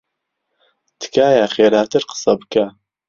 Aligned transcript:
تکایە 0.99 1.45
خێراتر 1.53 2.03
قسە 2.09 2.33
بکە. 2.39 2.65